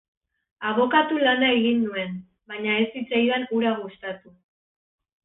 Abokatu 0.69 1.19
lana 1.27 1.49
egin 1.57 1.83
nuen, 1.89 2.15
baina 2.53 2.79
ez 2.85 2.87
zitzaidan 2.97 3.47
hura 3.51 3.75
gustatu. 3.83 4.33